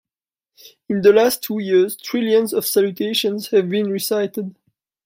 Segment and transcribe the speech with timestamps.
[0.89, 4.55] In the last two years trillions of salutations have been recited.